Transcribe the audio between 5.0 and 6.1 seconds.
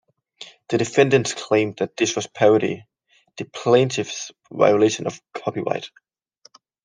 of copyright.